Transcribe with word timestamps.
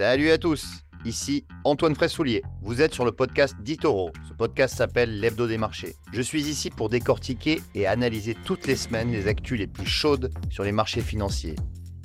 Salut 0.00 0.30
à 0.30 0.38
tous, 0.38 0.82
ici 1.04 1.44
Antoine 1.62 1.94
Fraissoulier. 1.94 2.42
Vous 2.62 2.80
êtes 2.80 2.94
sur 2.94 3.04
le 3.04 3.12
podcast 3.12 3.54
d'Itoro. 3.60 4.12
Ce 4.26 4.32
podcast 4.32 4.74
s'appelle 4.74 5.20
L'Hebdo 5.20 5.46
des 5.46 5.58
marchés. 5.58 5.94
Je 6.10 6.22
suis 6.22 6.48
ici 6.48 6.70
pour 6.70 6.88
décortiquer 6.88 7.60
et 7.74 7.86
analyser 7.86 8.34
toutes 8.46 8.66
les 8.66 8.76
semaines 8.76 9.12
les 9.12 9.28
actus 9.28 9.58
les 9.58 9.66
plus 9.66 9.84
chaudes 9.84 10.32
sur 10.48 10.64
les 10.64 10.72
marchés 10.72 11.02
financiers. 11.02 11.54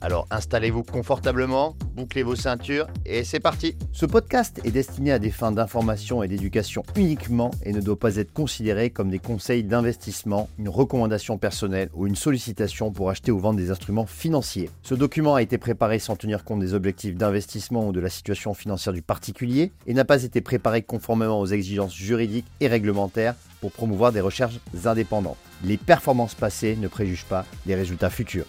Alors 0.05 0.28
installez-vous 0.29 0.83
confortablement, 0.83 1.76
bouclez 1.96 2.21
vos 2.21 2.36
ceintures 2.36 2.86
et 3.07 3.23
c'est 3.23 3.39
parti 3.39 3.76
Ce 3.92 4.06
podcast 4.06 4.62
est 4.63 4.70
destiné 4.70 5.12
à 5.12 5.17
des 5.17 5.31
fins 5.31 5.51
d'information 5.51 6.21
et 6.21 6.28
d'éducation 6.28 6.83
uniquement 6.96 7.49
et 7.63 7.74
ne 7.74 7.81
doit 7.81 7.97
pas 7.97 8.17
être 8.17 8.31
considéré 8.31 8.92
comme 8.92 9.10
des 9.10 9.17
conseils 9.17 9.63
d'investissement, 9.63 10.47
une 10.60 10.70
recommandation 10.70 11.39
personnelle 11.39 11.89
ou 11.96 12.06
une 12.06 12.15
sollicitation 12.15 12.92
pour 12.92 13.10
acheter 13.10 13.31
ou 13.31 13.39
vendre 13.39 13.57
des 13.57 13.71
instruments 13.71 14.06
financiers. 14.06 14.70
Ce 14.83 14.94
document 14.94 15.33
a 15.33 15.42
été 15.42 15.57
préparé 15.57 15.97
sans 15.97 16.16
tenir 16.16 16.44
compte 16.44 16.59
des 16.59 16.76
objectifs 16.76 17.16
d'investissement 17.16 17.88
ou 17.88 17.91
de 17.91 17.99
la 17.99 18.12
situation 18.12 18.53
financière 18.53 18.94
du 18.94 19.02
particulier 19.02 19.72
et 19.87 19.95
n'a 19.95 20.05
pas 20.05 20.21
été 20.21 20.40
préparé 20.40 20.84
conformément 20.84 21.40
aux 21.40 21.48
exigences 21.48 21.95
juridiques 21.95 22.45
et 22.59 22.67
réglementaires 22.67 23.34
pour 23.59 23.71
promouvoir 23.71 24.12
des 24.12 24.21
recherches 24.21 24.59
indépendantes. 24.85 25.37
Les 25.63 25.77
performances 25.77 26.35
passées 26.35 26.77
ne 26.79 26.87
préjugent 26.87 27.26
pas 27.26 27.43
des 27.65 27.73
résultats 27.73 28.12
futurs. 28.12 28.45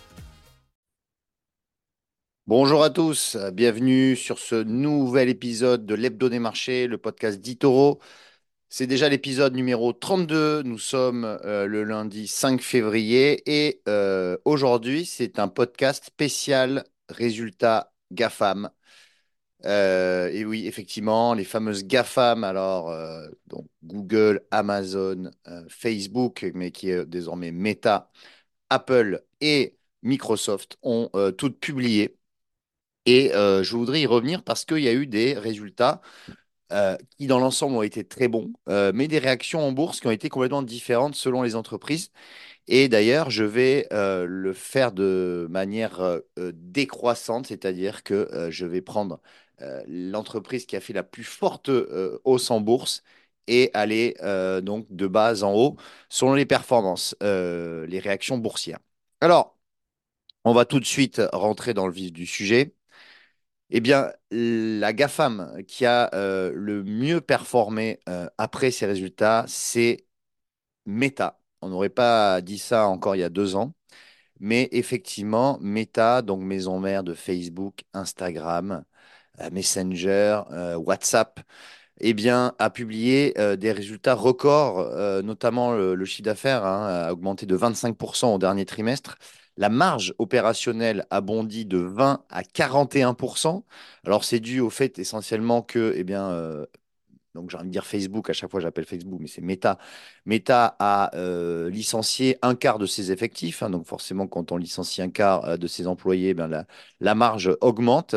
Bonjour 2.49 2.85
à 2.85 2.91
tous, 2.91 3.37
bienvenue 3.53 4.15
sur 4.15 4.39
ce 4.39 4.55
nouvel 4.63 5.29
épisode 5.29 5.85
de 5.85 5.95
l'Hebdo 5.97 6.29
des 6.29 6.39
marchés, 6.39 6.87
le 6.87 6.97
podcast 6.97 7.41
d'Itoro. 7.41 7.99
C'est 8.69 8.87
déjà 8.87 9.09
l'épisode 9.09 9.55
numéro 9.57 9.93
32, 9.93 10.63
nous 10.63 10.79
sommes 10.79 11.25
euh, 11.25 11.67
le 11.67 11.85
lundi 11.85 12.29
5 12.29 12.61
février 12.63 13.43
et 13.47 13.83
euh, 13.89 14.39
aujourd'hui 14.45 15.07
c'est 15.07 15.39
un 15.41 15.49
podcast 15.49 16.05
spécial 16.07 16.85
résultats 17.09 17.93
GAFAM. 18.13 18.71
Euh, 19.65 20.29
et 20.29 20.45
oui, 20.45 20.67
effectivement, 20.67 21.35
les 21.35 21.45
fameuses 21.45 21.85
GAFAM, 21.85 22.45
alors 22.45 22.95
Google, 23.83 24.43
Amazon, 24.53 25.31
Facebook, 25.69 26.47
mais 26.55 26.71
qui 26.71 26.91
est 26.91 27.05
désormais 27.07 27.51
Meta, 27.53 28.10
Apple 28.71 29.25
et 29.41 29.77
Microsoft 30.03 30.79
ont 30.83 31.10
toutes 31.37 31.59
publié 31.60 32.16
et 33.07 33.35
euh, 33.35 33.62
je 33.62 33.76
voudrais 33.76 34.01
y 34.02 34.07
revenir 34.07 34.43
parce 34.43 34.65
qu'il 34.65 34.80
y 34.80 34.88
a 34.88 34.93
eu 34.93 35.07
des 35.07 35.35
résultats 35.35 36.01
euh, 36.73 36.96
qui, 37.18 37.26
dans 37.29 37.38
l'ensemble, 37.38 37.76
ont 37.76 37.82
été 37.82 38.04
très 38.04 38.29
bons, 38.29 38.52
euh, 38.68 38.93
mais 38.95 39.09
des 39.09 39.18
réactions 39.18 39.60
en 39.66 39.73
bourse 39.73 40.01
qui 40.01 40.09
ont 40.09 40.13
été 40.13 40.29
complètement 40.29 40.63
différentes 40.63 41.15
selon 41.16 41.43
les 41.43 41.57
entreprises. 41.57 42.10
Et 42.68 42.88
d'ailleurs, 42.88 43.30
je 43.30 43.45
vais 43.45 43.88
le 43.93 44.52
faire 44.54 44.93
de 44.93 45.48
manière 45.51 46.21
décroissante, 46.37 47.48
c'est-à-dire 47.48 48.02
que 48.04 48.48
je 48.51 48.66
vais 48.66 48.82
prendre 48.82 49.20
l'entreprise 49.88 50.66
qui 50.66 50.76
a 50.76 50.80
fait 50.80 50.93
la 50.93 51.02
plus 51.04 51.24
forte 51.24 51.70
hausse 52.24 52.51
en 52.51 52.60
bourse 52.60 53.02
et 53.48 53.70
aller 53.74 54.16
donc 54.63 54.87
de 54.91 55.07
bas 55.07 55.45
en 55.45 55.54
haut 55.54 55.76
selon 56.09 56.35
les 56.35 56.46
performances, 56.46 57.16
les 57.20 58.01
réactions 58.01 58.38
boursières. 58.38 58.80
Alors, 59.20 59.57
on 60.45 60.54
va 60.54 60.65
tout 60.65 60.80
de 60.80 60.87
suite 60.87 61.20
rentrer 61.32 61.74
dans 61.74 61.87
le 61.88 61.93
vif 61.93 62.13
du 62.13 62.26
sujet. 62.26 62.76
Eh 63.71 63.81
bien, 63.81 64.12
la 64.31 64.93
GAFAM 64.93 65.62
qui 65.67 65.87
a 65.87 66.11
euh, 66.15 66.53
le 66.55 66.84
mieux 66.84 67.21
performé 67.21 68.00
euh, 68.09 68.28
après 68.39 68.71
ses 68.71 68.87
résultats, 68.87 69.45
c'est 69.49 70.06
Meta. 70.87 71.41
On 71.62 71.71
n'aurait 71.71 71.91
pas 71.91 72.41
dit 72.43 72.59
ça 72.59 72.89
encore 72.89 73.17
il 73.17 73.21
y 73.21 73.25
a 73.25 73.31
deux 73.31 73.56
ans. 73.56 73.75
Mais 74.41 74.69
effectivement, 74.72 75.59
Meta, 75.61 76.22
donc 76.22 76.43
maison 76.43 76.81
mère 76.81 77.05
de 77.05 77.15
Facebook, 77.15 77.84
Instagram, 77.94 78.84
euh, 79.41 79.50
Messenger, 79.53 80.43
WhatsApp, 80.78 81.41
eh 82.00 82.15
bien, 82.15 82.55
a 82.59 82.71
publié 82.71 83.34
des 83.59 83.72
résultats 83.72 84.15
records, 84.15 85.22
notamment 85.25 85.72
le, 85.75 86.05
chiffre 86.05 86.25
d'affaires 86.25 86.65
hein, 86.67 87.06
a 87.09 87.12
augmenté 87.12 87.47
de 87.47 87.56
25% 87.56 88.34
au 88.34 88.38
dernier 88.38 88.66
trimestre. 88.66 89.19
La 89.56 89.69
marge 89.71 90.15
opérationnelle 90.19 91.06
a 91.11 91.21
bondi 91.21 91.65
de 91.65 91.78
20 91.78 92.25
à 92.28 92.43
41%. 92.43 93.65
Alors, 94.05 94.25
c'est 94.25 94.41
dû 94.41 94.61
au 94.61 94.71
fait 94.71 94.99
essentiellement 94.99 95.62
que, 95.62 95.94
eh 95.97 96.05
bien, 96.05 96.31
euh, 96.31 96.67
donc 97.34 97.50
j'ai 97.50 97.56
envie 97.56 97.69
de 97.69 97.72
dire 97.72 97.87
Facebook, 97.87 98.31
à 98.31 98.33
chaque 98.33 98.50
fois 98.50 98.61
j'appelle 98.61 98.87
Facebook, 98.87 99.19
mais 99.21 99.28
c'est 99.28 99.41
Meta. 99.43 99.78
Meta 100.27 100.77
a 100.78 101.15
euh, 101.17 101.71
licencié 101.71 102.39
un 102.43 102.55
quart 102.55 102.78
de 102.78 102.87
ses 102.87 103.12
effectifs. 103.12 103.62
Hein. 103.62 103.71
donc, 103.71 103.87
forcément, 103.87 104.27
quand 104.27 104.53
on 104.53 104.56
licencie 104.59 105.03
un 105.03 105.11
quart 105.11 105.44
euh, 105.44 105.56
de 105.56 105.67
ses 105.67 105.87
employés, 105.87 106.31
eh 106.38 106.65
la, 107.00 107.15
marge 107.15 107.50
augmente. 107.61 108.15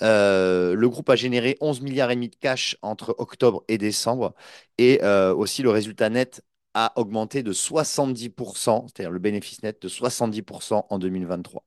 le 0.00 0.86
groupe 0.86 1.10
a 1.10 1.16
généré 1.16 1.56
11 1.60 1.82
milliards 1.82 2.10
et 2.10 2.14
demi 2.14 2.28
de 2.30 2.36
cash 2.36 2.76
entre 2.82 3.14
octobre 3.18 3.64
et 3.68 3.78
décembre 3.78 4.34
et 4.78 5.02
aussi 5.04 5.62
le 5.62 5.70
résultat 5.70 6.08
net 6.10 6.42
a 6.74 6.92
augmenté 6.96 7.42
de 7.42 7.52
70%, 7.52 8.86
c'est-à-dire 8.88 9.10
le 9.10 9.18
bénéfice 9.18 9.62
net 9.62 9.80
de 9.82 9.88
70% 9.88 10.86
en 10.90 10.98
2023. 10.98 11.64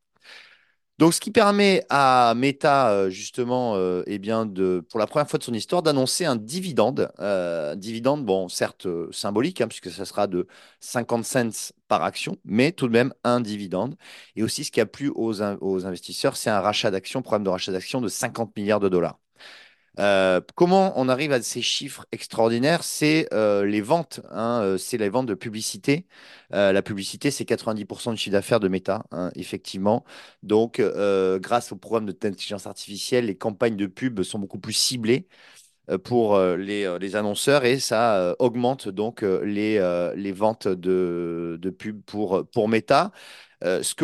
Donc, 0.98 1.14
ce 1.14 1.20
qui 1.20 1.30
permet 1.32 1.84
à 1.90 2.34
Meta, 2.38 2.90
euh, 2.92 3.10
justement, 3.10 3.76
euh, 3.76 4.04
eh 4.08 4.18
bien 4.18 4.46
de, 4.46 4.82
pour 4.90 4.98
la 4.98 5.08
première 5.08 5.30
fois 5.30 5.38
de 5.38 5.44
son 5.44 5.54
histoire, 5.54 5.84
d'annoncer 5.84 6.24
un 6.24 6.38
dividende. 6.38 7.12
Euh, 7.20 7.76
dividende, 7.76 8.24
bon, 8.26 8.48
certes 8.48 8.88
symbolique, 9.12 9.60
hein, 9.60 9.68
puisque 9.68 9.92
ça 9.92 10.06
sera 10.06 10.28
de 10.28 10.48
50 10.80 11.26
cents 11.26 11.74
par 11.90 12.02
action, 12.04 12.38
mais 12.46 12.72
tout 12.72 12.88
de 12.88 12.94
même 12.94 13.14
un 13.26 13.42
dividende. 13.42 13.96
Et 14.38 14.44
aussi, 14.44 14.64
ce 14.64 14.72
qui 14.72 14.80
a 14.80 14.86
plu 14.86 15.10
aux, 15.14 15.42
aux 15.42 15.86
investisseurs, 15.86 16.38
c'est 16.38 16.50
un 16.50 16.62
rachat 16.62 16.92
d'actions, 16.92 17.22
programme 17.22 17.44
de 17.44 17.50
rachat 17.50 17.74
d'actions 17.74 18.00
de 18.00 18.08
50 18.08 18.56
milliards 18.56 18.80
de 18.80 18.88
dollars. 18.90 19.20
Euh, 20.00 20.42
comment 20.56 20.94
on 21.00 21.08
arrive 21.10 21.32
à 21.32 21.42
ces 21.42 21.62
chiffres 21.62 22.06
extraordinaires? 22.12 22.84
C'est 22.84 23.28
euh, 23.34 23.66
les 23.66 23.82
ventes, 23.82 24.22
hein, 24.32 24.62
euh, 24.62 24.78
c'est 24.78 24.98
les 24.98 25.10
ventes 25.10 25.26
de 25.28 25.34
publicité. 25.34 26.06
la 26.52 26.82
publicité, 26.82 27.32
c'est 27.32 27.44
90% 27.46 28.12
du 28.12 28.18
chiffre 28.18 28.32
d'affaires 28.34 28.60
de 28.60 28.68
Meta, 28.68 29.04
hein, 29.12 29.32
effectivement. 29.36 30.06
Donc, 30.44 30.82
grâce 30.82 31.72
au 31.72 31.76
programme 31.76 32.06
d'intelligence 32.06 32.68
artificielle, 32.68 33.26
les 33.26 33.36
campagnes 33.38 33.76
de 33.76 33.88
pub 33.88 34.22
sont 34.24 34.40
beaucoup 34.40 34.60
plus 34.60 34.74
ciblées 34.74 35.28
pour 36.04 36.40
les, 36.40 36.98
les, 37.00 37.16
annonceurs 37.16 37.66
et 37.66 37.80
ça 37.80 38.36
augmente 38.40 38.90
donc 38.90 39.22
les, 39.22 39.80
ventes 40.32 40.68
de, 40.68 41.58
de 41.62 41.70
pub 41.70 42.02
pour, 42.04 42.46
pour 42.52 42.68
Meta. 42.68 43.12
Euh, 43.64 43.84
ce, 43.84 43.96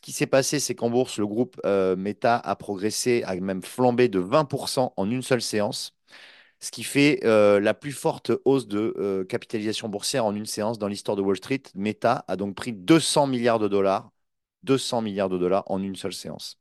qui 0.00 0.12
s'est 0.12 0.26
passé, 0.26 0.60
c'est 0.60 0.74
qu'en 0.74 0.90
bourse, 0.90 1.18
le 1.18 1.26
groupe 1.26 1.60
euh, 1.66 1.96
Meta 1.96 2.36
a 2.38 2.56
progressé, 2.56 3.22
a 3.24 3.34
même 3.36 3.62
flambé 3.62 4.08
de 4.08 4.18
20% 4.20 4.92
en 4.96 5.10
une 5.10 5.22
seule 5.22 5.42
séance, 5.42 5.94
ce 6.60 6.70
qui 6.70 6.84
fait 6.84 7.20
euh, 7.24 7.60
la 7.60 7.74
plus 7.74 7.92
forte 7.92 8.32
hausse 8.44 8.68
de 8.68 9.26
capitalisation 9.28 9.88
boursière 9.88 10.24
en 10.26 10.34
une 10.34 10.46
séance 10.46 10.78
dans 10.78 10.88
l'histoire 10.88 11.16
de 11.16 11.22
Wall 11.22 11.36
Street. 11.36 11.62
Meta 11.74 12.24
a 12.28 12.36
donc 12.36 12.54
pris 12.56 12.72
200 12.72 13.26
milliards 13.26 13.58
de 13.58 13.68
dollars, 13.68 14.10
200 14.64 15.02
milliards 15.02 15.28
de 15.30 15.38
dollars 15.38 15.64
en 15.66 15.82
une 15.82 15.96
seule 15.96 16.14
séance. 16.14 16.58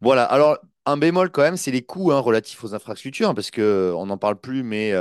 Voilà, 0.00 0.24
alors 0.24 0.58
un 0.86 0.96
bémol 0.96 1.30
quand 1.30 1.42
même, 1.42 1.56
c'est 1.56 1.70
les 1.70 1.82
coûts 1.84 2.12
hein, 2.12 2.18
relatifs 2.20 2.62
aux 2.64 2.74
infrastructures, 2.74 3.28
hein, 3.28 3.34
parce 3.34 3.50
qu'on 3.50 4.06
n'en 4.06 4.18
parle 4.18 4.40
plus, 4.40 4.62
mais 4.62 4.92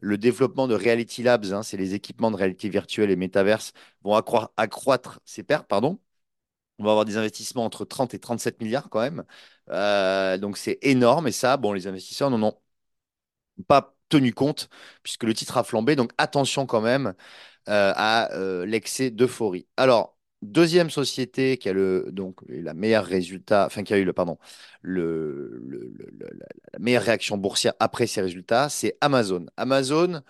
le 0.00 0.18
développement 0.18 0.68
de 0.68 0.74
Reality 0.74 1.22
Labs, 1.22 1.46
hein, 1.52 1.62
c'est 1.62 1.76
les 1.76 1.94
équipements 1.94 2.30
de 2.30 2.36
réalité 2.36 2.68
virtuelle 2.68 3.10
et 3.10 3.16
métaverse, 3.16 3.72
vont 4.02 4.14
accroître 4.56 5.20
ses 5.24 5.42
pertes. 5.42 5.66
Pardon. 5.68 5.98
On 6.78 6.84
va 6.84 6.90
avoir 6.90 7.04
des 7.04 7.16
investissements 7.16 7.64
entre 7.64 7.84
30 7.84 8.14
et 8.14 8.18
37 8.18 8.60
milliards 8.60 8.90
quand 8.90 9.00
même. 9.00 9.24
Euh, 9.70 10.38
donc 10.38 10.56
c'est 10.58 10.78
énorme 10.82 11.28
et 11.28 11.32
ça, 11.32 11.56
bon, 11.56 11.72
les 11.72 11.86
investisseurs 11.86 12.30
n'en 12.30 12.42
ont 12.42 12.58
pas 13.68 13.94
tenu 14.08 14.32
compte 14.32 14.68
puisque 15.02 15.24
le 15.24 15.34
titre 15.34 15.56
a 15.58 15.64
flambé. 15.64 15.96
Donc 15.96 16.12
attention 16.18 16.66
quand 16.66 16.80
même 16.80 17.14
euh, 17.68 17.92
à 17.96 18.32
euh, 18.34 18.66
l'excès 18.66 19.10
d'euphorie. 19.12 19.68
Alors, 19.78 20.13
Deuxième 20.44 20.90
société 20.90 21.56
qui 21.56 21.70
a 21.70 21.72
le 21.72 22.08
donc 22.12 22.36
la 22.48 22.74
meilleure 22.74 23.04
résultat, 23.06 23.64
enfin 23.66 23.82
qui 23.82 23.94
a 23.94 23.98
eu 23.98 24.04
le 24.04 24.12
pardon, 24.12 24.38
le, 24.82 25.62
la 26.72 26.78
meilleure 26.78 27.02
réaction 27.02 27.38
boursière 27.38 27.72
après 27.80 28.06
ces 28.06 28.20
résultats, 28.20 28.68
c'est 28.68 28.96
Amazon. 29.00 29.46
Amazon 29.56 30.20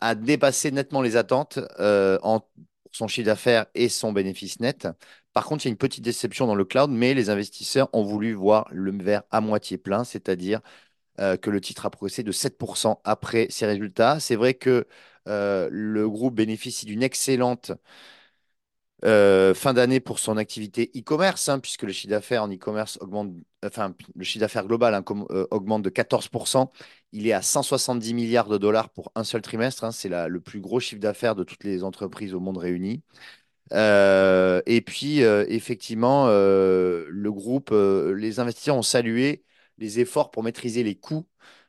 a 0.00 0.14
dépassé 0.14 0.70
nettement 0.72 1.02
les 1.02 1.16
attentes 1.16 1.58
euh, 1.80 2.18
en 2.22 2.42
son 2.92 3.08
chiffre 3.08 3.26
d'affaires 3.26 3.66
et 3.74 3.88
son 3.88 4.12
bénéfice 4.12 4.60
net. 4.60 4.88
Par 5.32 5.46
contre, 5.46 5.64
il 5.66 5.68
y 5.68 5.70
a 5.70 5.72
une 5.72 5.78
petite 5.78 6.04
déception 6.04 6.46
dans 6.46 6.54
le 6.54 6.64
cloud, 6.64 6.90
mais 6.90 7.14
les 7.14 7.30
investisseurs 7.30 7.88
ont 7.92 8.04
voulu 8.04 8.34
voir 8.34 8.68
le 8.72 8.92
verre 9.02 9.24
à 9.30 9.40
moitié 9.40 9.78
plein, 9.78 10.04
c'est-à-dire 10.04 10.60
euh, 11.20 11.36
que 11.36 11.50
le 11.50 11.60
titre 11.60 11.86
a 11.86 11.90
progressé 11.90 12.22
de 12.22 12.32
7% 12.32 13.00
après 13.04 13.48
ces 13.50 13.66
résultats. 13.66 14.20
C'est 14.20 14.36
vrai 14.36 14.54
que 14.54 14.86
euh, 15.28 15.68
le 15.72 16.08
groupe 16.08 16.34
bénéficie 16.36 16.86
d'une 16.86 17.02
excellente 17.02 17.72
euh, 19.04 19.52
fin 19.54 19.74
d'année 19.74 20.00
pour 20.00 20.18
son 20.18 20.38
activité 20.38 20.90
e-commerce, 20.96 21.48
hein, 21.50 21.58
puisque 21.58 21.82
le 21.82 21.92
chiffre 21.92 22.10
d'affaires 22.10 22.42
en 22.42 22.48
e-commerce 22.48 22.96
augmente, 23.02 23.32
enfin, 23.64 23.94
le 24.14 24.24
chiffre 24.24 24.40
d'affaires 24.40 24.66
global 24.66 24.94
hein, 24.94 25.04
euh, 25.30 25.46
augmente 25.50 25.82
de 25.82 25.90
14%. 25.90 26.72
Il 27.12 27.26
est 27.26 27.32
à 27.32 27.42
170 27.42 28.14
milliards 28.14 28.48
de 28.48 28.56
dollars 28.58 28.88
pour 28.90 29.12
un 29.14 29.24
seul 29.24 29.42
trimestre. 29.42 29.84
Hein. 29.84 29.92
c'est 29.92 30.08
le 30.08 30.40
plus 30.40 30.60
gros 30.60 30.80
chiffre 30.80 31.00
d'affaires 31.00 31.34
de 31.34 31.44
toutes 31.44 31.64
les 31.64 31.84
entreprises 31.84 32.34
au 32.34 32.40
monde 32.40 32.56
réuni. 32.58 33.02
Euh, 33.72 34.62
et 34.66 34.80
puis, 34.80 35.20
effectivement, 35.20 36.28
le 36.28 37.30
groupe, 37.30 37.72
les 37.72 38.40
investisseurs 38.40 38.76
ont 38.76 38.82
salué 38.82 39.44
les 39.78 40.00
efforts 40.00 40.30
pour 40.30 40.42
maîtriser 40.42 40.82
les 40.82 40.96
coûts, 40.96 41.26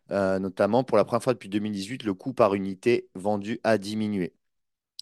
notamment 0.10 0.84
pour 0.84 0.98
la 0.98 1.06
première 1.06 1.24
fois 1.24 1.34
depuis 1.34 1.50
2018, 1.50 2.04
le 2.04 2.14
coût 2.14 2.34
par 2.34 2.54
unité 2.56 3.10
vendue 3.16 3.60
a 3.64 3.78
diminué. 3.78 4.34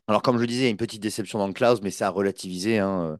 Alors, 0.07 0.21
comme 0.21 0.35
je 0.37 0.41
le 0.41 0.47
disais, 0.47 0.61
il 0.61 0.65
y 0.65 0.67
a 0.67 0.69
une 0.71 0.77
petite 0.77 1.01
déception 1.01 1.39
dans 1.39 1.47
le 1.47 1.53
cloud, 1.53 1.79
mais 1.83 1.89
c'est 1.91 2.03
à 2.03 2.09
relativiser. 2.09 2.79
hein. 2.79 3.19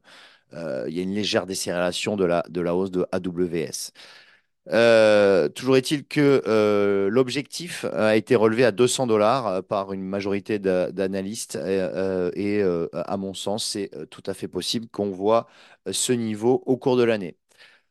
Euh, 0.54 0.86
il 0.88 0.96
y 0.96 1.00
a 1.00 1.04
une 1.04 1.14
légère 1.14 1.46
décélération 1.46 2.16
de 2.16 2.24
la, 2.26 2.44
hausse 2.76 2.90
de 2.92 3.06
AWS. 3.12 3.92
Euh, 4.72 5.48
toujours 5.50 5.76
est-il 5.78 6.06
que 6.06 6.42
euh, 6.48 7.08
l'objectif 7.10 7.84
a 7.86 8.16
été 8.16 8.36
relevé 8.36 8.64
à 8.64 8.72
200 8.72 9.06
dollars 9.08 9.46
euh, 9.48 9.62
par 9.62 9.92
une 9.94 10.02
majorité 10.04 10.58
d'a- 10.60 10.92
d'analystes 10.92 11.56
et, 11.56 11.60
euh, 11.60 12.30
euh, 12.38 12.88
à 12.94 13.16
mon 13.18 13.34
sens, 13.34 13.64
c'est 13.66 13.90
euh, 13.96 14.06
tout 14.06 14.22
à 14.26 14.34
fait 14.34 14.48
possible 14.48 14.88
qu'on 14.88 15.10
voit 15.10 15.48
euh, 15.88 15.92
ce 15.94 16.12
niveau 16.14 16.62
au 16.66 16.76
cours 16.78 16.96
de 16.98 17.04
l'année. 17.04 17.36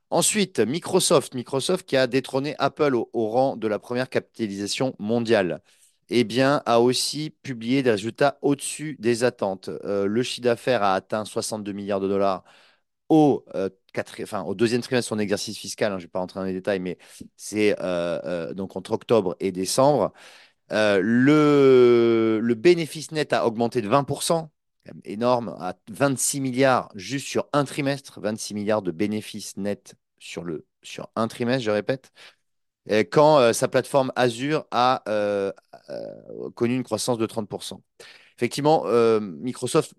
Ensuite, 0.10 0.60
Microsoft, 0.60 1.34
Microsoft 1.36 1.86
qui 1.88 1.98
a 1.98 2.08
détrôné 2.08 2.56
Apple 2.60 2.96
au 2.96 3.28
rang 3.30 3.58
de 3.58 3.68
la 3.68 3.80
première 3.80 4.10
capitalisation 4.10 4.96
mondiale, 5.00 5.62
eh 6.10 6.24
bien, 6.24 6.62
a 6.66 6.80
aussi 6.81 7.31
publié 7.42 7.81
des 7.84 7.92
résultats 7.92 8.38
au-dessus 8.42 8.96
des 9.00 9.24
attentes. 9.24 9.69
Euh, 9.69 10.06
le 10.06 10.24
chiffre 10.24 10.44
d'affaires 10.44 10.84
a 10.84 10.94
atteint 10.94 11.25
62 11.25 11.72
milliards 11.72 12.00
de 12.00 12.07
dollars 12.07 12.44
au, 13.10 13.46
euh, 13.56 13.69
au 14.46 14.56
deuxième 14.56 14.81
trimestre 14.81 15.12
de 15.12 15.18
son 15.18 15.19
exercice 15.19 15.57
fiscal, 15.57 15.92
hein, 15.92 15.98
je 15.98 16.04
ne 16.04 16.07
vais 16.07 16.12
pas 16.12 16.19
rentrer 16.19 16.40
dans 16.40 16.46
les 16.46 16.54
détails, 16.54 16.80
mais 16.80 16.98
c'est 17.38 17.75
euh, 17.80 18.54
donc 18.54 18.75
entre 18.75 18.92
octobre 18.92 19.36
et 19.40 19.52
décembre. 19.52 20.13
Le, 20.69 22.54
bénéfice 22.58 23.12
net 23.12 23.34
a 23.34 23.46
augmenté 23.48 23.81
de 23.81 23.88
20%, 23.88 24.51
quand 24.86 24.94
même 24.94 25.01
énorme, 25.06 25.56
à 25.60 25.75
26 25.90 26.42
milliards 26.42 26.90
juste 26.96 27.28
sur 27.28 27.48
un 27.54 27.63
trimestre, 27.66 28.19
26 28.19 28.54
milliards 28.54 28.81
de 28.81 28.92
bénéfices 28.92 29.58
nets 29.58 29.96
sur, 30.19 30.46
sur 30.84 31.10
un 31.16 31.28
trimestre, 31.28 31.63
je 31.63 31.72
répète. 31.72 32.12
Quand 33.12 33.51
sa 33.54 33.68
plateforme 33.68 34.12
Azure 34.16 34.66
a 34.72 35.04
connu 36.56 36.76
une 36.76 36.84
croissance 36.84 37.18
de 37.18 37.26
30%. 37.26 37.82
Effectivement, 38.38 38.84
euh, 38.88 39.20
Microsoft 39.20 39.94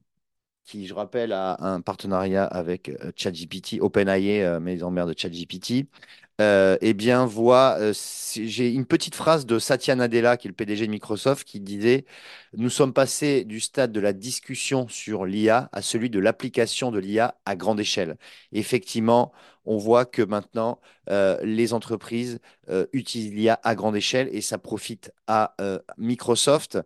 qui, 0.64 0.86
je 0.86 0.94
rappelle, 0.94 1.32
a 1.32 1.56
un 1.64 1.80
partenariat 1.80 2.44
avec 2.44 2.88
euh, 2.88 3.12
ChatGPT, 3.16 3.80
OpenAI, 3.80 4.42
euh, 4.42 4.60
maison 4.60 4.90
mère 4.90 5.06
de 5.06 5.14
ChatGPT, 5.16 5.86
euh, 6.40 6.76
eh 6.82 6.92
bien, 6.92 7.24
voit, 7.24 7.76
euh, 7.80 7.94
j'ai 8.34 8.70
une 8.70 8.84
petite 8.84 9.14
phrase 9.14 9.46
de 9.46 9.58
Satya 9.58 9.94
Nadella, 9.96 10.36
qui 10.36 10.48
est 10.48 10.50
le 10.50 10.54
PDG 10.54 10.86
de 10.86 10.90
Microsoft, 10.90 11.46
qui 11.48 11.60
disait, 11.60 12.04
Nous 12.54 12.68
sommes 12.68 12.92
passés 12.92 13.44
du 13.44 13.58
stade 13.58 13.90
de 13.90 14.00
la 14.00 14.12
discussion 14.12 14.86
sur 14.88 15.24
l'IA 15.24 15.70
à 15.72 15.80
celui 15.80 16.10
de 16.10 16.18
l'application 16.18 16.90
de 16.90 16.98
l'IA 16.98 17.36
à 17.46 17.56
grande 17.56 17.80
échelle. 17.80 18.18
Effectivement, 18.52 19.32
on 19.64 19.78
voit 19.78 20.04
que 20.04 20.20
maintenant, 20.20 20.78
euh, 21.08 21.38
les 21.42 21.72
entreprises 21.72 22.38
utilisent 22.92 23.32
l'IA 23.32 23.58
à 23.62 23.74
grande 23.74 23.96
échelle 23.96 24.28
et 24.32 24.40
ça 24.42 24.58
profite 24.58 25.12
à 25.26 25.56
Microsoft. 25.96 26.78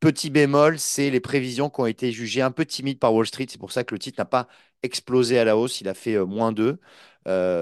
Petit 0.00 0.30
bémol, 0.30 0.78
c'est 0.78 1.10
les 1.10 1.20
prévisions 1.20 1.70
qui 1.70 1.80
ont 1.80 1.86
été 1.86 2.10
jugées 2.12 2.42
un 2.42 2.50
peu 2.50 2.64
timides 2.64 2.98
par 2.98 3.14
Wall 3.14 3.26
Street. 3.26 3.46
C'est 3.48 3.60
pour 3.60 3.72
ça 3.72 3.84
que 3.84 3.94
le 3.94 3.98
titre 3.98 4.20
n'a 4.20 4.24
pas 4.24 4.48
explosé 4.82 5.38
à 5.38 5.44
la 5.44 5.56
hausse. 5.56 5.80
Il 5.80 5.88
a 5.88 5.94
fait 5.94 6.18
moins 6.24 6.52
2, 6.52 6.64
euh, 6.64 6.76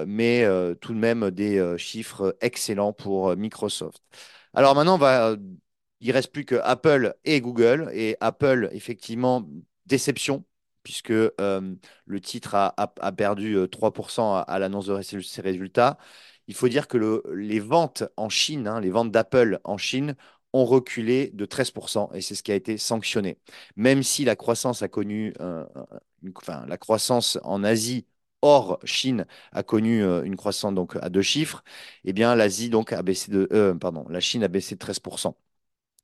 mais 0.07 0.43
euh, 0.43 0.75
tout 0.75 0.93
de 0.93 0.99
même 0.99 1.31
des 1.31 1.57
euh, 1.59 1.77
chiffres 1.77 2.35
excellents 2.41 2.93
pour 2.93 3.29
euh, 3.29 3.35
Microsoft. 3.35 4.01
Alors 4.53 4.75
maintenant, 4.75 4.95
on 4.95 4.97
va, 4.97 5.29
euh, 5.29 5.37
il 6.01 6.11
reste 6.11 6.31
plus 6.31 6.45
que 6.45 6.55
Apple 6.63 7.15
et 7.25 7.41
Google. 7.41 7.89
Et 7.93 8.17
Apple, 8.21 8.69
effectivement, 8.71 9.47
déception, 9.85 10.45
puisque 10.83 11.11
euh, 11.11 11.75
le 12.05 12.21
titre 12.21 12.55
a, 12.55 13.11
perdu 13.11 13.55
euh, 13.57 13.67
3% 13.67 14.35
à, 14.37 14.59
l'annonce 14.59 14.87
de 14.87 15.01
ses 15.01 15.41
résultats. 15.41 15.97
Il 16.47 16.55
faut 16.55 16.67
dire 16.69 16.87
que 16.87 16.97
le- 16.97 17.23
les 17.35 17.59
ventes 17.59 18.03
en 18.17 18.29
Chine, 18.29 18.67
hein, 18.67 18.79
les 18.81 18.89
ventes 18.89 19.11
d'Apple 19.11 19.59
en 19.63 19.77
Chine, 19.77 20.15
ont 20.53 20.65
reculé 20.65 21.29
de 21.33 21.45
13% 21.45 22.09
et 22.13 22.21
c'est 22.21 22.33
ce 22.35 22.41
qui 22.43 22.51
a 22.51 22.55
été 22.55 22.77
sanctionné. 22.77 23.37
Même 23.75 24.01
si 24.03 24.25
la 24.25 24.35
croissance 24.35 24.81
a 24.81 24.87
connu, 24.87 25.33
euh, 25.41 25.63
enfin, 26.35 26.65
la 26.67 26.77
croissance 26.77 27.37
en 27.43 27.63
Asie 27.63 28.05
hors 28.41 28.79
Chine 28.83 29.25
a 29.51 29.63
connu 29.63 30.03
euh, 30.03 30.23
une 30.23 30.35
croissance 30.35 30.73
donc 30.73 30.95
à 31.01 31.09
deux 31.09 31.21
chiffres, 31.21 31.63
eh 32.05 32.13
bien 32.13 32.35
l'Asie 32.35 32.69
donc 32.69 32.93
a 32.93 33.01
baissé 33.03 33.31
de, 33.31 33.47
euh, 33.53 33.73
pardon, 33.75 34.05
la 34.09 34.19
Chine 34.19 34.43
a 34.43 34.47
baissé 34.47 34.75
de 34.75 34.79
13%. 34.79 35.35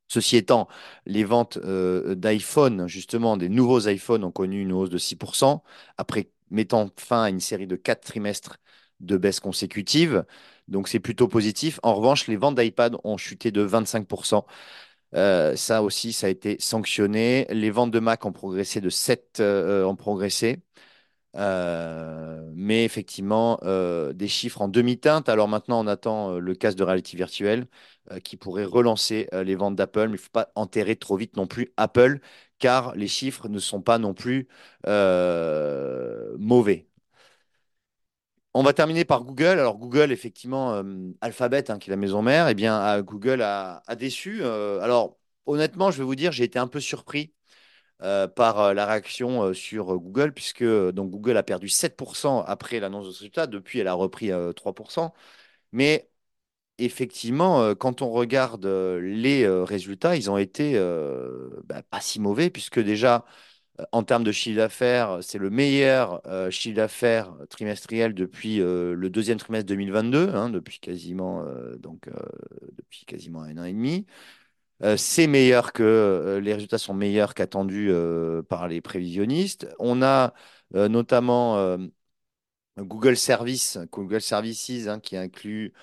Ceci 0.07 0.37
étant, 0.37 0.67
les 1.05 1.23
ventes 1.23 1.57
euh, 1.57 2.15
d'iPhone, 2.15 2.87
justement, 2.87 3.37
des 3.37 3.49
nouveaux 3.49 3.81
iPhones 3.87 4.23
ont 4.23 4.31
connu 4.31 4.61
une 4.61 4.71
hausse 4.71 4.89
de 4.89 4.97
6%, 4.99 5.63
après 5.97 6.29
mettant 6.51 6.89
fin 6.97 7.23
à 7.23 7.29
une 7.29 7.39
série 7.39 7.67
de 7.67 7.75
quatre 7.75 8.03
trimestres 8.05 8.57
de 8.99 9.17
baisse 9.17 9.39
consécutive. 9.39 10.23
Donc 10.67 10.87
c'est 10.87 10.99
plutôt 10.99 11.27
positif. 11.27 11.79
En 11.83 11.95
revanche, 11.95 12.27
les 12.27 12.37
ventes 12.37 12.55
d'iPad 12.59 12.95
ont 13.03 13.17
chuté 13.17 13.51
de 13.51 13.61
25%. 13.61 14.45
Euh, 15.15 15.55
ça 15.55 15.83
aussi, 15.83 16.13
ça 16.13 16.27
a 16.27 16.29
été 16.29 16.57
sanctionné. 16.59 17.45
Les 17.49 17.71
ventes 17.71 17.91
de 17.91 17.99
Mac 17.99 18.25
ont 18.25 18.31
progressé 18.33 18.81
de 18.81 18.89
7, 18.89 19.39
euh, 19.39 19.85
ont 19.85 19.95
progressé. 19.95 20.59
Euh, 21.35 22.49
mais 22.55 22.85
effectivement, 22.85 23.59
euh, 23.63 24.13
des 24.13 24.27
chiffres 24.27 24.61
en 24.61 24.67
demi-teinte. 24.69 25.27
Alors 25.29 25.47
maintenant, 25.47 25.83
on 25.83 25.87
attend 25.87 26.31
euh, 26.35 26.39
le 26.39 26.55
casque 26.55 26.77
de 26.77 26.83
réalité 26.83 27.17
virtuelle 27.17 27.67
qui 28.23 28.37
pourrait 28.37 28.65
relancer 28.65 29.27
les 29.33 29.55
ventes 29.55 29.75
d'Apple, 29.75 30.01
mais 30.01 30.09
il 30.09 30.11
ne 30.11 30.17
faut 30.17 30.29
pas 30.31 30.51
enterrer 30.53 30.95
trop 30.95 31.17
vite 31.17 31.35
non 31.37 31.47
plus 31.47 31.73
Apple, 31.75 32.19
car 32.59 32.95
les 32.95 33.07
chiffres 33.07 33.49
ne 33.49 33.57
sont 33.57 33.81
pas 33.81 33.97
non 33.97 34.13
plus 34.13 34.47
mauvais. 36.37 36.87
On 38.53 38.63
va 38.63 38.73
terminer 38.73 39.05
par 39.05 39.23
Google. 39.23 39.59
Alors 39.59 39.77
Google, 39.77 40.11
effectivement, 40.11 40.81
Alphabet, 41.21 41.69
hein, 41.71 41.79
qui 41.79 41.89
est 41.89 41.91
la 41.91 41.97
maison 41.97 42.21
mère, 42.21 42.47
eh 42.47 42.53
bien, 42.53 43.01
Google 43.01 43.41
a, 43.41 43.81
déçu. 43.97 44.43
Alors 44.43 45.17
honnêtement, 45.45 45.89
je 45.91 45.97
vais 45.97 46.03
vous 46.03 46.15
dire, 46.15 46.31
j'ai 46.31 46.43
été 46.43 46.59
un 46.59 46.67
peu 46.67 46.79
surpris 46.79 47.33
euh, 48.01 48.27
par 48.27 48.59
euh, 48.59 48.73
la 48.73 48.85
réaction 48.85 49.43
euh, 49.43 49.53
sur 49.53 49.97
Google, 49.97 50.33
puisque 50.33 50.63
donc, 50.63 51.11
Google 51.11 51.37
a 51.37 51.43
perdu 51.43 51.69
7% 51.69 52.41
après 52.43 52.79
l'annonce 52.79 53.07
de 53.07 53.11
ce 53.11 53.19
résultat. 53.19 53.47
Depuis, 53.47 53.79
elle 53.79 53.87
a 53.87 53.93
repris 53.93 54.31
euh, 54.31 54.53
3%. 54.53 55.13
Mais 55.71 56.09
effectivement, 56.79 57.75
quand 57.75 58.01
on 58.01 58.09
regarde 58.11 58.65
les 58.67 59.47
résultats, 59.47 60.15
ils 60.17 60.29
ont 60.31 60.37
été 60.37 60.79
bah, 61.65 61.81
pas 61.83 62.01
si 62.01 62.19
mauvais, 62.19 62.49
puisque 62.49 62.79
déjà, 62.79 63.25
en 63.91 64.03
termes 64.03 64.23
de 64.23 64.31
chiffre 64.33 64.57
d'affaires, 64.57 65.19
c'est 65.21 65.37
le 65.39 65.49
meilleur 65.49 66.21
chiffre 66.51 66.75
d'affaires 66.75 67.33
trimestriel 67.49 68.13
depuis 68.13 68.57
le 68.59 69.09
deuxième 69.09 69.37
trimestre 69.39 69.67
2022, 69.67 70.29
hein, 70.35 70.49
depuis 70.49 70.79
quasiment, 70.79 71.43
donc, 71.79 72.09
depuis 72.77 73.05
quasiment 73.05 73.41
un 73.43 73.57
an 73.57 73.65
et 73.65 73.73
demi. 73.73 74.05
Euh, 74.83 74.97
c'est 74.97 75.27
meilleur 75.27 75.71
que 75.73 75.83
euh, 75.83 76.39
les 76.41 76.53
résultats 76.53 76.77
sont 76.77 76.93
meilleurs 76.93 77.33
qu'attendus 77.33 77.89
euh, 77.91 78.43
par 78.43 78.67
les 78.67 78.81
prévisionnistes. 78.81 79.67
On 79.79 80.01
a 80.01 80.33
euh, 80.75 80.87
notamment 80.89 81.57
euh, 81.57 81.77
Google 82.77 83.15
Service, 83.17 83.77
Google 83.91 84.21
Services, 84.21 84.87
hein, 84.87 84.99
qui 84.99 85.17
inclut 85.17 85.73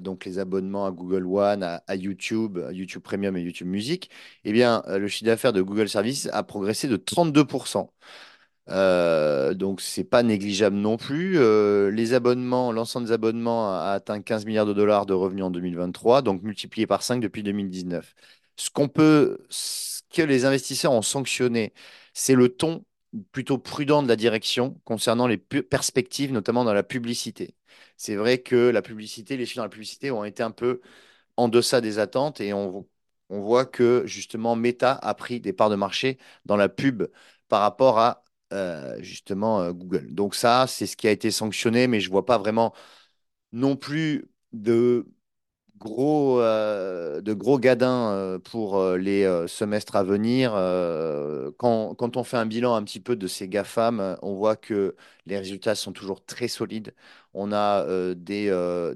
donc 0.00 0.24
les 0.24 0.38
abonnements 0.38 0.86
à 0.86 0.90
Google 0.92 1.26
One, 1.26 1.62
à, 1.62 1.94
YouTube, 1.94 2.56
à 2.58 2.72
YouTube 2.72 3.02
Premium 3.02 3.36
et 3.36 3.42
YouTube 3.42 3.66
Music. 3.66 4.10
Eh 4.44 4.52
bien, 4.52 4.82
le 4.88 5.08
chiffre 5.08 5.26
d'affaires 5.26 5.52
de 5.52 5.60
Google 5.60 5.90
Services 5.90 6.26
a 6.32 6.42
progressé 6.42 6.88
de 6.88 6.96
32%. 6.96 7.92
Euh, 8.70 9.54
donc, 9.54 9.80
c'est 9.80 10.04
pas 10.04 10.22
négligeable 10.22 10.76
non 10.76 10.96
plus. 10.98 11.38
Euh, 11.38 11.90
les 11.90 12.12
abonnements, 12.12 12.70
l'ensemble 12.72 13.06
des 13.06 13.12
abonnements 13.12 13.72
a 13.74 13.92
atteint 13.92 14.20
15 14.20 14.44
milliards 14.44 14.66
de 14.66 14.74
dollars 14.74 15.06
de 15.06 15.14
revenus 15.14 15.44
en 15.44 15.50
2023, 15.50 16.22
donc 16.22 16.42
multiplié 16.42 16.86
par 16.86 17.02
5 17.02 17.20
depuis 17.20 17.42
2019. 17.42 18.14
Ce 18.56 18.68
qu'on 18.70 18.88
peut, 18.88 19.38
que 20.10 20.22
les 20.22 20.44
investisseurs 20.44 20.92
ont 20.92 21.02
sanctionné, 21.02 21.72
c'est 22.12 22.34
le 22.34 22.48
ton 22.50 22.84
plutôt 23.32 23.56
prudent 23.58 24.02
de 24.02 24.08
la 24.08 24.16
direction 24.16 24.78
concernant 24.84 25.26
les 25.26 25.38
perspectives, 25.38 26.32
notamment 26.32 26.64
dans 26.64 26.74
la 26.74 26.82
publicité. 26.82 27.54
C'est 27.96 28.16
vrai 28.16 28.38
que 28.38 28.56
la 28.70 28.82
publicité, 28.82 29.36
les 29.36 29.46
chiffres 29.46 29.58
dans 29.58 29.62
la 29.64 29.68
publicité 29.70 30.10
ont 30.10 30.24
été 30.24 30.42
un 30.42 30.50
peu 30.50 30.80
en 31.36 31.48
deçà 31.48 31.80
des 31.80 31.98
attentes 31.98 32.40
et 32.40 32.52
on 32.52 32.86
voit 33.30 33.66
que 33.66 34.02
justement 34.06 34.56
Meta 34.56 34.92
a 34.94 35.14
pris 35.14 35.40
des 35.40 35.52
parts 35.52 35.70
de 35.70 35.76
marché 35.76 36.18
dans 36.44 36.56
la 36.56 36.68
pub 36.68 37.04
par 37.48 37.60
rapport 37.62 37.98
à 37.98 38.24
euh, 38.52 38.96
justement 39.02 39.60
euh, 39.60 39.72
Google. 39.72 40.14
Donc 40.14 40.34
ça, 40.34 40.66
c'est 40.68 40.86
ce 40.86 40.96
qui 40.96 41.06
a 41.08 41.10
été 41.10 41.30
sanctionné, 41.30 41.86
mais 41.86 42.00
je 42.00 42.10
vois 42.10 42.26
pas 42.26 42.38
vraiment 42.38 42.74
non 43.52 43.76
plus 43.76 44.26
de 44.52 45.06
gros, 45.78 46.40
euh, 46.40 47.20
de 47.22 47.34
gros 47.34 47.58
gadins 47.58 48.38
pour 48.44 48.82
les 48.94 49.24
semestres 49.48 49.96
à 49.96 50.04
venir. 50.04 50.52
Quand, 51.58 51.94
quand 51.94 52.16
on 52.16 52.24
fait 52.24 52.36
un 52.36 52.46
bilan 52.46 52.74
un 52.74 52.82
petit 52.84 53.00
peu 53.00 53.16
de 53.16 53.26
ces 53.26 53.48
GAFAM, 53.48 54.16
on 54.22 54.34
voit 54.34 54.56
que 54.56 54.96
les 55.26 55.38
résultats 55.38 55.74
sont 55.74 55.92
toujours 55.92 56.24
très 56.24 56.48
solides. 56.48 56.94
On 57.34 57.52
a 57.52 57.84
des, 58.14 58.46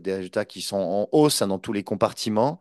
des 0.01 0.15
résultats 0.15 0.45
qui 0.45 0.63
sont 0.63 0.77
en 0.79 1.09
hausse 1.13 1.43
hein, 1.43 1.49
dans 1.49 1.59
tous 1.59 1.73
les 1.73 1.85
compartiments. 1.85 2.61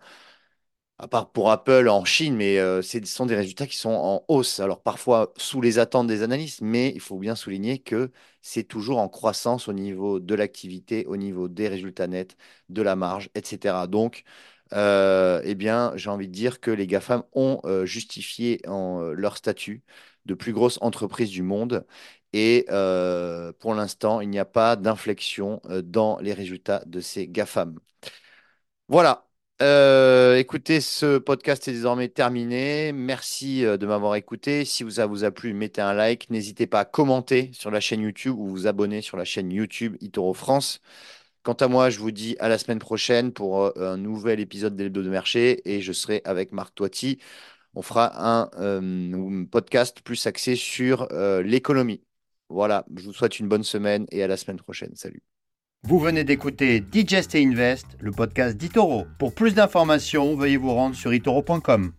À 1.02 1.08
part 1.08 1.32
pour 1.32 1.50
Apple 1.52 1.88
en 1.90 2.06
Chine, 2.06 2.36
mais 2.36 2.60
euh, 2.60 2.82
ce 2.84 3.04
sont 3.06 3.26
des 3.26 3.36
résultats 3.36 3.66
qui 3.66 3.76
sont 3.78 3.90
en 3.90 4.24
hausse. 4.28 4.60
Alors 4.60 4.82
parfois 4.84 5.34
sous 5.38 5.60
les 5.60 5.80
attentes 5.80 6.06
des 6.08 6.22
analystes, 6.22 6.62
mais 6.62 6.92
il 6.94 7.00
faut 7.02 7.18
bien 7.18 7.36
souligner 7.36 7.80
que 7.80 8.12
c'est 8.42 8.64
toujours 8.64 9.00
en 9.00 9.10
croissance 9.10 9.68
au 9.68 9.74
niveau 9.74 10.20
de 10.20 10.36
l'activité, 10.36 11.06
au 11.08 11.18
niveau 11.18 11.48
des 11.50 11.68
résultats 11.68 12.06
nets, 12.08 12.38
de 12.70 12.82
la 12.84 12.96
marge, 12.96 13.30
etc. 13.34 13.88
Donc, 13.88 14.24
euh, 14.74 15.42
eh 15.44 15.56
bien, 15.56 15.92
j'ai 15.96 16.10
envie 16.12 16.28
de 16.28 16.34
dire 16.34 16.60
que 16.62 16.70
les 16.72 16.86
GAFAM 16.88 17.24
ont 17.34 17.60
euh, 17.66 17.86
justifié 17.86 18.62
leur 18.68 19.38
statut 19.38 19.84
de 20.28 20.34
plus 20.36 20.54
grosse 20.54 20.78
entreprise 20.82 21.32
du 21.32 21.42
monde. 21.44 21.86
Et 22.34 22.66
pour 23.60 23.74
l'instant, 23.74 24.22
il 24.22 24.30
n'y 24.30 24.40
a 24.40 24.46
pas 24.46 24.76
d'inflexion 24.76 25.62
dans 25.84 26.20
les 26.20 26.34
résultats 26.34 26.84
de 26.86 27.00
ces 27.02 27.28
GAFAM. 27.28 27.80
Voilà. 28.88 29.28
Euh, 29.62 30.38
écoutez, 30.38 30.82
ce 30.82 31.20
podcast 31.20 31.68
est 31.68 31.74
désormais 31.74 32.08
terminé. 32.10 32.92
Merci 32.94 33.64
euh, 33.64 33.78
de 33.78 33.86
m'avoir 33.86 34.16
écouté. 34.16 34.66
Si 34.66 34.90
ça 34.92 35.06
vous 35.06 35.24
a 35.24 35.30
plu, 35.32 35.54
mettez 35.54 35.82
un 35.82 35.94
like. 35.94 36.30
N'hésitez 36.32 36.66
pas 36.66 36.80
à 36.80 36.86
commenter 36.86 37.52
sur 37.54 37.70
la 37.70 37.80
chaîne 37.80 38.02
YouTube 38.02 38.36
ou 38.40 38.48
vous 38.48 38.66
abonner 38.66 39.02
sur 39.02 39.18
la 39.18 39.24
chaîne 39.24 39.52
YouTube 39.52 39.98
Itoro 40.02 40.34
France. 40.34 40.82
Quant 41.44 41.54
à 41.54 41.68
moi, 41.68 41.90
je 41.92 42.00
vous 42.00 42.12
dis 42.12 42.36
à 42.40 42.50
la 42.50 42.58
semaine 42.58 42.80
prochaine 42.80 43.34
pour 43.34 43.62
euh, 43.66 43.72
un 43.78 43.98
nouvel 43.98 44.40
épisode 44.40 44.76
d'Hebdo 44.76 45.04
de 45.04 45.10
marché 45.10 45.62
et 45.72 45.82
je 45.82 45.94
serai 45.94 46.22
avec 46.26 46.54
Marc 46.54 46.74
Toiti. 46.76 47.20
On 47.76 47.82
fera 47.84 48.12
un 48.18 49.46
podcast 49.52 50.02
plus 50.02 50.28
axé 50.28 50.56
sur 50.56 51.08
l'économie. 51.44 52.04
Voilà, 52.50 52.86
je 52.96 53.04
vous 53.06 53.14
souhaite 53.14 53.40
une 53.40 53.48
bonne 53.48 53.64
semaine 53.64 54.06
et 54.12 54.24
à 54.24 54.28
la 54.28 54.38
semaine 54.38 54.58
prochaine. 54.58 54.96
Salut. 54.96 55.24
Vous 55.84 55.98
venez 55.98 56.24
d'écouter 56.24 56.80
Digest 56.80 57.34
et 57.34 57.44
Invest, 57.44 57.88
le 58.00 58.12
podcast 58.12 58.56
d'Itoro. 58.56 59.08
Pour 59.18 59.34
plus 59.34 59.56
d'informations, 59.56 60.36
veuillez 60.36 60.58
vous 60.58 60.76
rendre 60.76 60.96
sur 60.96 61.12
itoro.com. 61.12 61.92